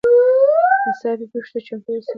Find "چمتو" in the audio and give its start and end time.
1.65-1.89